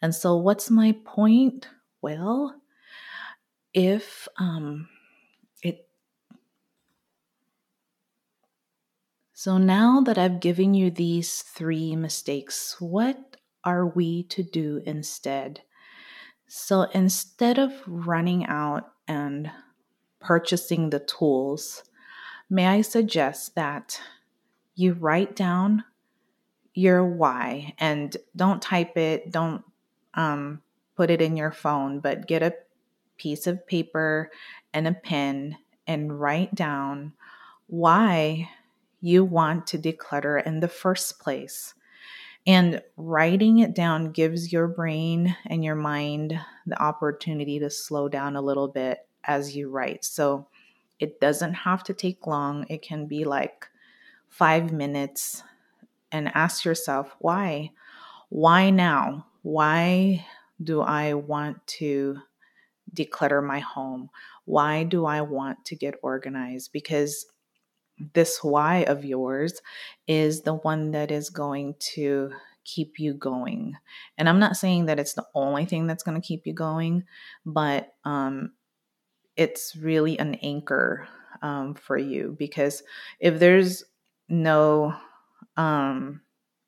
And 0.00 0.14
so, 0.14 0.36
what's 0.36 0.70
my 0.70 0.94
point? 1.04 1.68
well 2.02 2.54
if 3.72 4.28
um, 4.36 4.88
it 5.62 5.88
so 9.42 9.58
now 9.58 10.00
that 10.00 10.18
i've 10.18 10.38
given 10.38 10.72
you 10.72 10.88
these 10.88 11.42
three 11.42 11.96
mistakes 11.96 12.76
what 12.78 13.36
are 13.64 13.88
we 13.88 14.22
to 14.24 14.40
do 14.44 14.80
instead? 14.86 15.60
So 16.46 16.82
instead 16.94 17.58
of 17.58 17.72
running 17.86 18.46
out 18.46 18.92
and 19.08 19.50
purchasing 20.20 20.90
the 20.90 21.00
tools 21.00 21.82
may 22.48 22.68
i 22.68 22.82
suggest 22.82 23.56
that 23.56 24.00
you 24.76 24.92
write 24.92 25.34
down 25.34 25.82
your 26.72 27.04
why 27.04 27.74
and 27.78 28.16
don't 28.36 28.62
type 28.62 28.96
it 28.96 29.32
don't 29.32 29.64
um, 30.14 30.62
put 30.94 31.10
it 31.10 31.20
in 31.20 31.36
your 31.36 31.50
phone, 31.50 31.98
but 31.98 32.28
get 32.28 32.44
a 32.44 32.54
piece 33.16 33.48
of 33.48 33.66
paper 33.66 34.30
and 34.72 34.86
a 34.86 34.92
pen 34.92 35.56
and 35.84 36.20
write 36.20 36.54
down 36.54 37.12
why 37.66 38.48
you 39.02 39.24
want 39.24 39.66
to 39.66 39.78
declutter 39.78 40.44
in 40.46 40.60
the 40.60 40.68
first 40.68 41.18
place. 41.18 41.74
And 42.46 42.82
writing 42.96 43.58
it 43.58 43.74
down 43.74 44.12
gives 44.12 44.52
your 44.52 44.66
brain 44.66 45.36
and 45.46 45.62
your 45.64 45.74
mind 45.74 46.40
the 46.66 46.80
opportunity 46.80 47.58
to 47.58 47.68
slow 47.68 48.08
down 48.08 48.36
a 48.36 48.42
little 48.42 48.68
bit 48.68 49.06
as 49.24 49.54
you 49.54 49.68
write. 49.68 50.04
So 50.04 50.46
it 50.98 51.20
doesn't 51.20 51.54
have 51.54 51.84
to 51.84 51.94
take 51.94 52.26
long, 52.26 52.64
it 52.68 52.82
can 52.82 53.06
be 53.06 53.24
like 53.24 53.68
five 54.28 54.72
minutes. 54.72 55.42
And 56.14 56.30
ask 56.34 56.64
yourself, 56.64 57.14
why? 57.20 57.70
Why 58.28 58.68
now? 58.70 59.26
Why 59.42 60.26
do 60.62 60.82
I 60.82 61.14
want 61.14 61.66
to 61.78 62.18
declutter 62.94 63.42
my 63.42 63.60
home? 63.60 64.10
Why 64.44 64.84
do 64.84 65.06
I 65.06 65.22
want 65.22 65.64
to 65.66 65.76
get 65.76 65.94
organized? 66.02 66.70
Because 66.70 67.26
this 68.14 68.42
why 68.42 68.84
of 68.84 69.04
yours 69.04 69.60
is 70.06 70.42
the 70.42 70.54
one 70.54 70.92
that 70.92 71.10
is 71.10 71.30
going 71.30 71.74
to 71.94 72.30
keep 72.64 72.98
you 72.98 73.14
going. 73.14 73.76
And 74.18 74.28
I'm 74.28 74.38
not 74.38 74.56
saying 74.56 74.86
that 74.86 74.98
it's 74.98 75.14
the 75.14 75.26
only 75.34 75.64
thing 75.64 75.86
that's 75.86 76.02
going 76.02 76.20
to 76.20 76.26
keep 76.26 76.46
you 76.46 76.52
going, 76.52 77.04
but 77.44 77.94
um, 78.04 78.52
it's 79.36 79.76
really 79.76 80.18
an 80.18 80.34
anchor 80.36 81.08
um, 81.42 81.74
for 81.74 81.98
you 81.98 82.36
because 82.38 82.82
if 83.18 83.38
there's 83.38 83.84
no 84.28 84.94
um, 85.56 86.20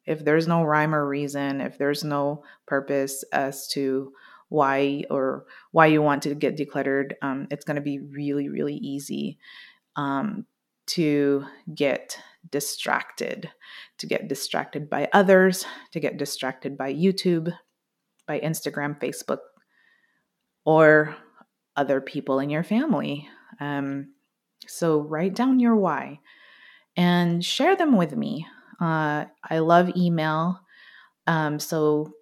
if 0.05 0.25
there's 0.25 0.47
no 0.47 0.63
rhyme 0.65 0.95
or 0.95 1.07
reason, 1.07 1.61
if 1.61 1.79
there's 1.79 2.05
no 2.05 2.45
purpose 2.67 3.25
as 3.33 3.69
to 3.69 4.13
why 4.51 5.05
or 5.09 5.47
why 5.71 5.87
you 5.87 6.03
want 6.03 6.23
to 6.25 6.35
get 6.35 6.57
decluttered, 6.57 7.13
um, 7.23 7.47
it's 7.51 7.65
going 7.65 7.77
to 7.77 7.81
be 7.81 8.01
really, 8.01 8.49
really 8.49 8.75
easy 8.75 9.39
um, 9.97 10.45
to 10.87 11.45
get 11.75 12.19
distracted, 12.51 13.51
to 13.99 14.07
get 14.07 14.29
distracted 14.29 14.91
by 14.91 15.09
others, 15.13 15.65
to 15.93 16.01
get 16.01 16.19
distracted 16.19 16.77
by 16.77 16.93
YouTube, 16.93 17.53
by 18.27 18.41
Instagram, 18.41 18.99
Facebook, 19.01 19.39
or 20.65 21.17
other 21.77 22.01
people 22.01 22.39
in 22.39 22.51
your 22.51 22.63
family. 22.63 23.29
Um, 23.61 24.15
so 24.67 25.01
write 25.01 25.35
down 25.35 25.61
your 25.61 25.77
why 25.77 26.21
and 26.97 27.45
share 27.45 27.77
them 27.77 27.97
with 27.97 28.17
me. 28.17 28.47
Uh, 28.81 29.27
I 29.49 29.59
love 29.59 29.91
email. 29.97 30.61
Um, 31.27 31.59
so 31.59 32.13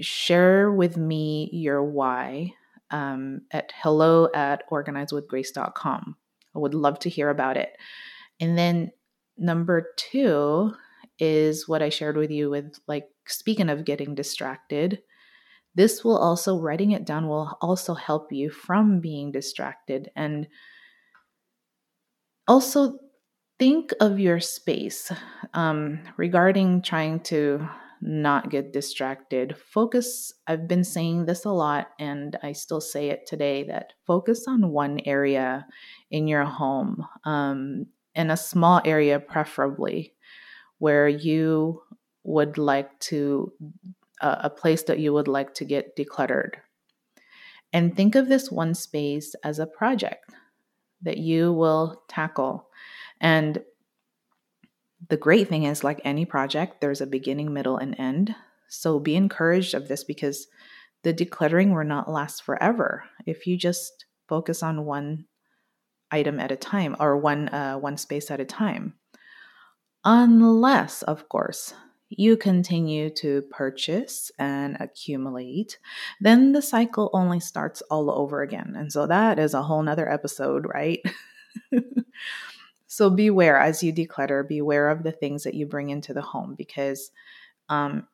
share 0.00 0.70
with 0.70 0.96
me 0.96 1.48
your 1.52 1.82
why 1.82 2.54
um, 2.90 3.42
at 3.50 3.72
hello 3.82 4.28
at 4.34 4.68
organizewithgrace.com. 4.70 6.16
I 6.54 6.58
would 6.58 6.74
love 6.74 6.98
to 7.00 7.10
hear 7.10 7.30
about 7.30 7.56
it. 7.56 7.70
And 8.40 8.56
then 8.56 8.92
number 9.36 9.88
two 9.96 10.72
is 11.18 11.68
what 11.68 11.82
I 11.82 11.90
shared 11.90 12.16
with 12.16 12.30
you 12.30 12.50
with 12.50 12.78
like 12.88 13.08
speaking 13.26 13.68
of 13.68 13.84
getting 13.84 14.14
distracted. 14.14 15.02
This 15.74 16.02
will 16.02 16.18
also, 16.18 16.58
writing 16.58 16.92
it 16.92 17.04
down 17.04 17.28
will 17.28 17.56
also 17.60 17.94
help 17.94 18.32
you 18.32 18.50
from 18.50 19.00
being 19.00 19.30
distracted. 19.30 20.10
And 20.16 20.48
also 22.48 22.98
think 23.58 23.92
of 24.00 24.18
your 24.18 24.40
space 24.40 25.12
um, 25.54 26.00
regarding 26.16 26.82
trying 26.82 27.20
to 27.20 27.68
not 28.00 28.50
get 28.50 28.72
distracted. 28.72 29.56
Focus, 29.56 30.32
I've 30.46 30.66
been 30.66 30.84
saying 30.84 31.26
this 31.26 31.44
a 31.44 31.50
lot 31.50 31.88
and 31.98 32.38
I 32.42 32.52
still 32.52 32.80
say 32.80 33.10
it 33.10 33.26
today 33.26 33.64
that 33.64 33.92
focus 34.06 34.46
on 34.48 34.72
one 34.72 35.00
area 35.04 35.66
in 36.10 36.26
your 36.26 36.44
home, 36.44 37.06
um, 37.24 37.86
in 38.14 38.30
a 38.30 38.36
small 38.36 38.80
area, 38.84 39.20
preferably, 39.20 40.14
where 40.78 41.08
you 41.08 41.82
would 42.24 42.58
like 42.58 42.98
to, 43.00 43.52
uh, 44.20 44.36
a 44.44 44.50
place 44.50 44.82
that 44.84 44.98
you 44.98 45.12
would 45.12 45.28
like 45.28 45.54
to 45.54 45.64
get 45.64 45.96
decluttered. 45.96 46.54
And 47.72 47.94
think 47.94 48.14
of 48.14 48.28
this 48.28 48.50
one 48.50 48.74
space 48.74 49.34
as 49.44 49.58
a 49.58 49.66
project 49.66 50.32
that 51.02 51.18
you 51.18 51.52
will 51.52 52.02
tackle. 52.08 52.68
And 53.20 53.62
the 55.08 55.16
great 55.16 55.48
thing 55.48 55.64
is, 55.64 55.82
like 55.82 56.00
any 56.04 56.24
project, 56.24 56.80
there's 56.80 57.00
a 57.00 57.06
beginning, 57.06 57.52
middle, 57.52 57.76
and 57.76 57.98
end. 57.98 58.34
So 58.68 58.98
be 58.98 59.16
encouraged 59.16 59.74
of 59.74 59.88
this 59.88 60.04
because 60.04 60.46
the 61.02 61.14
decluttering 61.14 61.74
will 61.74 61.84
not 61.84 62.10
last 62.10 62.42
forever 62.42 63.04
if 63.26 63.46
you 63.46 63.56
just 63.56 64.04
focus 64.28 64.62
on 64.62 64.84
one 64.84 65.24
item 66.10 66.38
at 66.38 66.52
a 66.52 66.56
time 66.56 66.96
or 67.00 67.16
one 67.16 67.48
uh, 67.48 67.76
one 67.76 67.96
space 67.96 68.30
at 68.30 68.40
a 68.40 68.44
time. 68.44 68.94
Unless, 70.04 71.02
of 71.02 71.28
course, 71.28 71.74
you 72.08 72.36
continue 72.36 73.10
to 73.10 73.42
purchase 73.50 74.32
and 74.38 74.76
accumulate, 74.80 75.78
then 76.20 76.52
the 76.52 76.62
cycle 76.62 77.10
only 77.12 77.38
starts 77.38 77.82
all 77.82 78.10
over 78.10 78.42
again. 78.42 78.74
And 78.76 78.92
so 78.92 79.06
that 79.06 79.38
is 79.38 79.54
a 79.54 79.62
whole 79.62 79.82
nother 79.82 80.10
episode, 80.10 80.66
right? 80.66 81.00
So 82.92 83.08
beware 83.08 83.56
as 83.56 83.84
you 83.84 83.92
declutter, 83.92 84.46
beware 84.46 84.88
of 84.88 85.04
the 85.04 85.12
things 85.12 85.44
that 85.44 85.54
you 85.54 85.64
bring 85.64 85.90
into 85.90 86.12
the 86.12 86.22
home 86.22 86.56
because 86.58 87.12
um, 87.68 88.08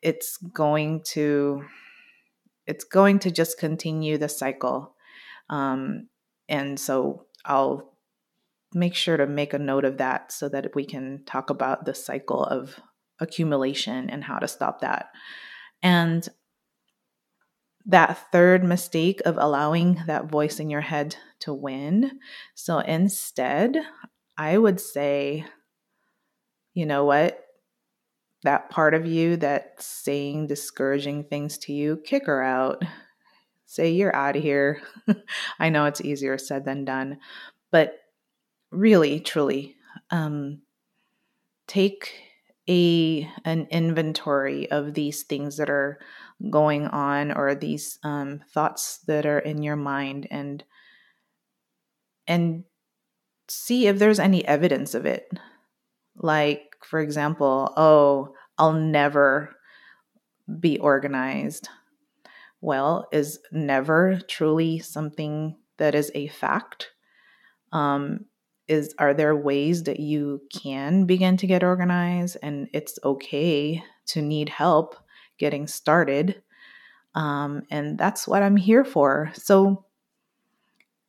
it's 0.00 0.36
going 0.36 1.02
to 1.06 1.64
it's 2.68 2.84
going 2.84 3.18
to 3.18 3.32
just 3.32 3.58
continue 3.58 4.18
the 4.18 4.28
cycle. 4.28 4.94
Um, 5.50 6.08
and 6.48 6.78
so 6.78 7.26
I'll 7.44 7.96
make 8.72 8.94
sure 8.94 9.16
to 9.16 9.26
make 9.26 9.54
a 9.54 9.58
note 9.58 9.84
of 9.84 9.98
that 9.98 10.30
so 10.30 10.48
that 10.50 10.72
we 10.72 10.84
can 10.84 11.24
talk 11.26 11.50
about 11.50 11.84
the 11.84 11.92
cycle 11.92 12.44
of 12.44 12.78
accumulation 13.18 14.08
and 14.08 14.22
how 14.22 14.38
to 14.38 14.46
stop 14.46 14.82
that. 14.82 15.08
And 15.82 16.28
that 17.86 18.30
third 18.30 18.62
mistake 18.62 19.20
of 19.24 19.36
allowing 19.36 20.00
that 20.06 20.30
voice 20.30 20.60
in 20.60 20.70
your 20.70 20.80
head 20.80 21.16
to 21.40 21.52
win. 21.52 22.20
So 22.54 22.78
instead, 22.78 23.76
I 24.36 24.56
would 24.56 24.80
say, 24.80 25.44
you 26.74 26.86
know 26.86 27.04
what? 27.04 27.38
That 28.44 28.70
part 28.70 28.94
of 28.94 29.06
you 29.06 29.36
that's 29.36 29.86
saying 29.86 30.48
discouraging 30.48 31.24
things 31.24 31.58
to 31.58 31.72
you, 31.72 31.98
kick 32.04 32.26
her 32.26 32.42
out. 32.42 32.82
Say 33.66 33.92
you're 33.92 34.14
out 34.14 34.36
of 34.36 34.42
here. 34.42 34.82
I 35.58 35.68
know 35.68 35.84
it's 35.86 36.00
easier 36.00 36.38
said 36.38 36.64
than 36.64 36.84
done, 36.84 37.20
but 37.70 37.94
really, 38.70 39.20
truly, 39.20 39.76
um, 40.10 40.62
take 41.66 42.12
a 42.68 43.28
an 43.44 43.66
inventory 43.70 44.70
of 44.70 44.94
these 44.94 45.22
things 45.22 45.56
that 45.56 45.70
are 45.70 45.98
going 46.50 46.86
on 46.88 47.32
or 47.32 47.54
these 47.54 47.98
um, 48.02 48.40
thoughts 48.52 48.98
that 49.06 49.26
are 49.26 49.38
in 49.38 49.62
your 49.62 49.76
mind 49.76 50.26
and 50.30 50.64
and 52.26 52.64
see 53.52 53.86
if 53.86 53.98
there's 53.98 54.18
any 54.18 54.44
evidence 54.46 54.94
of 54.94 55.06
it. 55.06 55.30
Like, 56.16 56.76
for 56.84 57.00
example, 57.00 57.72
oh, 57.76 58.34
I'll 58.58 58.72
never 58.72 59.54
be 60.60 60.78
organized. 60.78 61.68
Well, 62.60 63.08
is 63.12 63.38
never 63.50 64.20
truly 64.28 64.78
something 64.78 65.56
that 65.78 65.94
is 65.94 66.10
a 66.14 66.28
fact? 66.28 66.90
Um, 67.72 68.26
is 68.68 68.94
are 68.98 69.12
there 69.12 69.36
ways 69.36 69.84
that 69.84 70.00
you 70.00 70.40
can 70.52 71.04
begin 71.04 71.36
to 71.36 71.46
get 71.46 71.62
organized 71.62 72.36
and 72.42 72.68
it's 72.72 72.98
okay 73.04 73.82
to 74.06 74.22
need 74.22 74.48
help 74.48 74.96
getting 75.38 75.66
started 75.66 76.42
um, 77.14 77.62
and 77.70 77.98
that's 77.98 78.26
what 78.26 78.42
i'm 78.42 78.56
here 78.56 78.84
for 78.84 79.30
so 79.34 79.84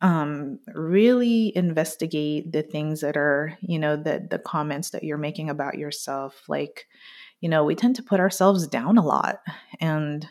um, 0.04 0.58
really 0.74 1.50
investigate 1.56 2.52
the 2.52 2.62
things 2.62 3.00
that 3.00 3.16
are, 3.16 3.56
you 3.62 3.78
know, 3.78 3.96
that 3.96 4.28
the 4.28 4.38
comments 4.38 4.90
that 4.90 5.02
you're 5.02 5.16
making 5.16 5.48
about 5.48 5.78
yourself. 5.78 6.42
Like, 6.46 6.86
you 7.40 7.48
know, 7.48 7.64
we 7.64 7.74
tend 7.74 7.96
to 7.96 8.02
put 8.02 8.20
ourselves 8.20 8.66
down 8.66 8.98
a 8.98 9.04
lot, 9.04 9.40
and 9.80 10.28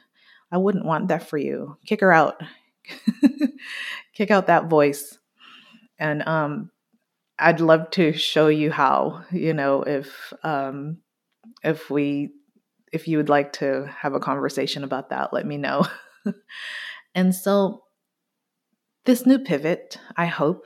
I 0.51 0.59
wouldn't 0.59 0.85
want 0.85 1.07
that 1.07 1.27
for 1.27 1.39
you. 1.39 1.75
Kick 1.87 2.01
her 2.01 2.13
out. 2.13 2.39
Kick 4.13 4.29
out 4.29 4.45
that 4.45 4.69
voice. 4.69 5.17
And 5.97 6.21
um, 6.27 6.69
I'd 7.39 7.59
love 7.59 7.89
to 7.91 8.13
show 8.13 8.49
you 8.49 8.69
how. 8.69 9.25
You 9.31 9.55
know, 9.55 9.81
if 9.81 10.33
um, 10.43 10.97
if 11.63 11.89
we 11.89 12.29
if 12.91 13.07
you 13.07 13.17
would 13.17 13.29
like 13.29 13.53
to 13.53 13.91
have 13.97 14.13
a 14.13 14.19
conversation 14.19 14.83
about 14.83 15.09
that, 15.09 15.33
let 15.33 15.47
me 15.47 15.57
know. 15.57 15.87
and 17.15 17.33
so 17.33 17.82
this 19.05 19.25
new 19.25 19.39
pivot, 19.39 19.99
I 20.15 20.27
hope, 20.27 20.65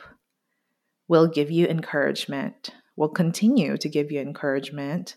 will 1.08 1.28
give 1.28 1.50
you 1.50 1.67
encouragement, 1.67 2.69
will 2.95 3.10
continue 3.10 3.78
to 3.78 3.89
give 3.89 4.12
you 4.12 4.19
encouragement, 4.19 5.15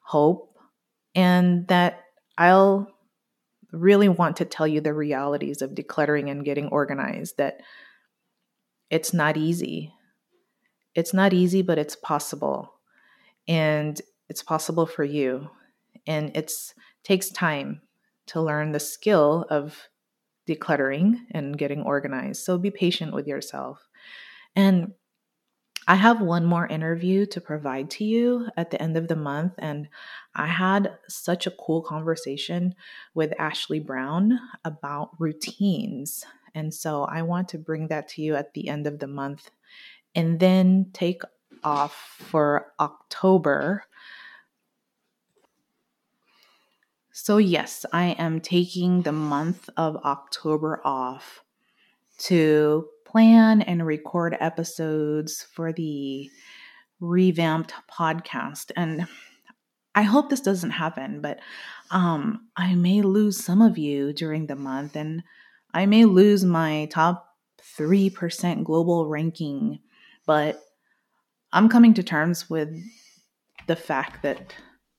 hope, 0.00 0.56
and 1.14 1.68
that 1.68 2.00
I'll 2.36 2.88
really 3.72 4.08
want 4.08 4.36
to 4.36 4.44
tell 4.44 4.66
you 4.66 4.80
the 4.80 4.94
realities 4.94 5.62
of 5.62 5.70
decluttering 5.70 6.30
and 6.30 6.44
getting 6.44 6.68
organized 6.68 7.36
that 7.38 7.60
it's 8.90 9.12
not 9.12 9.36
easy. 9.36 9.92
It's 10.94 11.12
not 11.12 11.32
easy, 11.32 11.62
but 11.62 11.78
it's 11.78 11.96
possible. 11.96 12.72
And 13.48 14.00
it's 14.28 14.42
possible 14.42 14.86
for 14.86 15.04
you. 15.04 15.50
And 16.06 16.36
it 16.36 16.52
takes 17.02 17.30
time 17.30 17.82
to 18.26 18.40
learn 18.40 18.72
the 18.72 18.80
skill 18.80 19.46
of 19.50 19.88
decluttering 20.48 21.16
and 21.30 21.56
getting 21.58 21.82
organized. 21.82 22.42
So 22.42 22.58
be 22.58 22.70
patient 22.70 23.12
with 23.12 23.26
yourself. 23.26 23.88
And 24.56 24.92
I 25.86 25.96
have 25.96 26.20
one 26.20 26.46
more 26.46 26.66
interview 26.66 27.26
to 27.26 27.40
provide 27.40 27.90
to 27.90 28.04
you 28.04 28.48
at 28.56 28.70
the 28.70 28.80
end 28.80 28.96
of 28.96 29.08
the 29.08 29.16
month. 29.16 29.54
And 29.58 29.88
I 30.34 30.46
had 30.46 30.96
such 31.08 31.46
a 31.46 31.50
cool 31.50 31.82
conversation 31.82 32.74
with 33.14 33.38
Ashley 33.38 33.80
Brown 33.80 34.38
about 34.64 35.10
routines. 35.18 36.24
And 36.54 36.72
so 36.72 37.04
I 37.04 37.22
want 37.22 37.48
to 37.50 37.58
bring 37.58 37.88
that 37.88 38.08
to 38.10 38.22
you 38.22 38.34
at 38.34 38.54
the 38.54 38.68
end 38.68 38.86
of 38.86 38.98
the 38.98 39.06
month 39.06 39.50
and 40.14 40.40
then 40.40 40.86
take 40.92 41.22
off 41.62 42.16
for 42.18 42.72
October 42.80 43.84
So, 47.16 47.36
yes, 47.36 47.86
I 47.92 48.06
am 48.18 48.40
taking 48.40 49.02
the 49.02 49.12
month 49.12 49.70
of 49.76 49.94
October 49.98 50.80
off 50.84 51.44
to 52.24 52.88
plan 53.06 53.62
and 53.62 53.86
record 53.86 54.36
episodes 54.40 55.46
for 55.54 55.72
the 55.72 56.28
revamped 56.98 57.72
podcast. 57.88 58.72
And 58.74 59.06
I 59.94 60.02
hope 60.02 60.28
this 60.28 60.40
doesn't 60.40 60.70
happen, 60.70 61.20
but 61.20 61.38
um, 61.92 62.48
I 62.56 62.74
may 62.74 63.00
lose 63.00 63.44
some 63.44 63.62
of 63.62 63.78
you 63.78 64.12
during 64.12 64.48
the 64.48 64.56
month 64.56 64.96
and 64.96 65.22
I 65.72 65.86
may 65.86 66.06
lose 66.06 66.44
my 66.44 66.88
top 66.90 67.28
3% 67.78 68.64
global 68.64 69.06
ranking, 69.06 69.78
but 70.26 70.60
I'm 71.52 71.68
coming 71.68 71.94
to 71.94 72.02
terms 72.02 72.50
with 72.50 72.76
the 73.68 73.76
fact 73.76 74.24
that 74.24 74.52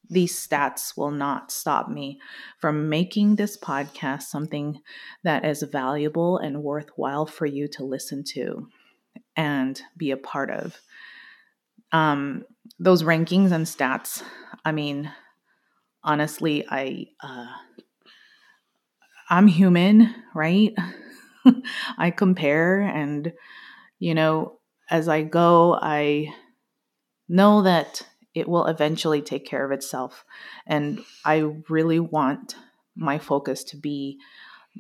these 0.09 0.35
stats 0.35 0.97
will 0.97 1.11
not 1.11 1.51
stop 1.51 1.89
me 1.89 2.19
from 2.59 2.89
making 2.89 3.35
this 3.35 3.57
podcast 3.57 4.23
something 4.23 4.79
that 5.23 5.45
is 5.45 5.63
valuable 5.63 6.37
and 6.37 6.63
worthwhile 6.63 7.25
for 7.25 7.45
you 7.45 7.67
to 7.69 7.83
listen 7.83 8.23
to 8.23 8.67
and 9.35 9.81
be 9.97 10.11
a 10.11 10.17
part 10.17 10.49
of. 10.49 10.79
Um, 11.91 12.43
those 12.79 13.03
rankings 13.03 13.51
and 13.51 13.65
stats, 13.65 14.23
I 14.63 14.71
mean, 14.71 15.11
honestly, 16.03 16.65
I 16.69 17.07
uh, 17.21 17.47
I'm 19.29 19.47
human, 19.47 20.13
right? 20.33 20.73
I 21.97 22.11
compare, 22.11 22.81
and 22.81 23.33
you 23.99 24.13
know, 24.13 24.59
as 24.89 25.07
I 25.07 25.23
go, 25.23 25.77
I 25.81 26.33
know 27.27 27.63
that 27.63 28.05
it 28.35 28.47
will 28.47 28.67
eventually 28.67 29.21
take 29.21 29.45
care 29.45 29.65
of 29.65 29.71
itself. 29.71 30.25
And 30.67 31.03
I 31.23 31.37
really 31.69 31.99
want 31.99 32.55
my 32.95 33.17
focus 33.17 33.63
to 33.63 33.77
be 33.77 34.19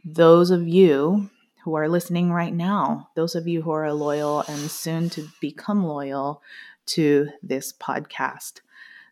those 0.03 0.51
of 0.51 0.67
you 0.67 1.29
who 1.63 1.75
are 1.75 1.89
listening 1.89 2.31
right 2.31 2.53
now, 2.53 3.09
those 3.15 3.33
of 3.33 3.47
you 3.47 3.61
who 3.61 3.71
are 3.71 3.91
loyal 3.93 4.43
and 4.47 4.69
soon 4.69 5.09
to 5.11 5.27
become 5.41 5.83
loyal 5.83 6.43
to 6.87 7.29
this 7.41 7.73
podcast. 7.73 8.61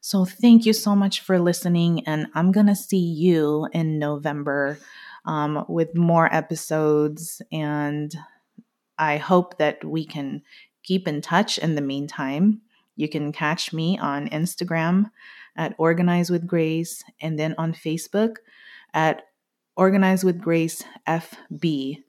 So, 0.01 0.25
thank 0.25 0.65
you 0.65 0.73
so 0.73 0.95
much 0.95 1.21
for 1.21 1.39
listening. 1.39 2.06
And 2.06 2.27
I'm 2.36 2.51
going 2.51 2.67
to 2.67 2.75
see 2.75 2.97
you 2.97 3.69
in 3.71 3.97
November 3.97 4.77
um, 5.25 5.65
with 5.69 5.95
more 5.95 6.34
episodes. 6.36 7.41
And 7.53 8.13
I 8.99 9.17
hope 9.17 9.58
that 9.58 9.84
we 9.86 10.06
can 10.06 10.43
keep 10.84 11.08
in 11.08 11.21
touch 11.21 11.58
in 11.58 11.75
the 11.75 11.82
meantime. 11.82 12.62
You 12.95 13.10
can 13.10 13.32
catch 13.32 13.73
me 13.73 13.97
on 13.97 14.29
Instagram 14.29 15.12
at 15.56 15.75
Organize 15.77 16.29
with 16.29 16.47
Grace 16.47 17.03
and 17.21 17.39
then 17.39 17.56
on 17.58 17.73
Facebook 17.73 18.38
at 18.93 19.23
Organize 19.75 20.23
with 20.23 20.39
Grace 20.39 20.84
FB. 21.08 22.03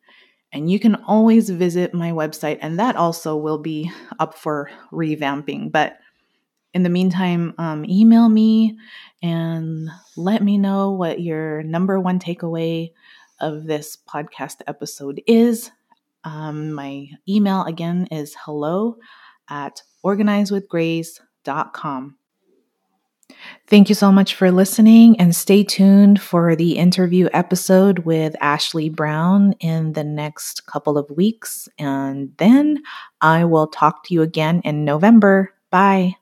And 0.52 0.70
you 0.70 0.78
can 0.78 0.94
always 0.94 1.50
visit 1.50 1.94
my 1.94 2.12
website, 2.12 2.58
and 2.60 2.78
that 2.78 2.94
also 2.94 3.36
will 3.36 3.58
be 3.58 3.90
up 4.20 4.38
for 4.38 4.70
revamping. 4.92 5.72
But 5.72 5.98
in 6.72 6.82
the 6.82 6.90
meantime, 6.90 7.54
um, 7.58 7.84
email 7.84 8.28
me 8.28 8.78
and 9.22 9.88
let 10.16 10.42
me 10.42 10.58
know 10.58 10.90
what 10.90 11.20
your 11.20 11.62
number 11.62 11.98
one 11.98 12.18
takeaway 12.18 12.92
of 13.40 13.64
this 13.64 13.96
podcast 14.08 14.56
episode 14.66 15.22
is. 15.26 15.70
Um, 16.24 16.72
my 16.72 17.08
email 17.28 17.64
again 17.64 18.08
is 18.10 18.36
hello 18.44 18.96
at 19.48 19.82
organizewithgrace.com. 20.04 22.16
Thank 23.66 23.88
you 23.88 23.94
so 23.94 24.12
much 24.12 24.34
for 24.34 24.50
listening 24.50 25.18
and 25.18 25.34
stay 25.34 25.64
tuned 25.64 26.20
for 26.20 26.54
the 26.54 26.76
interview 26.76 27.28
episode 27.32 28.00
with 28.00 28.36
Ashley 28.40 28.90
Brown 28.90 29.54
in 29.60 29.94
the 29.94 30.04
next 30.04 30.66
couple 30.66 30.98
of 30.98 31.10
weeks. 31.10 31.68
And 31.78 32.32
then 32.36 32.82
I 33.20 33.44
will 33.44 33.66
talk 33.66 34.04
to 34.04 34.14
you 34.14 34.22
again 34.22 34.60
in 34.64 34.84
November. 34.84 35.52
Bye. 35.70 36.16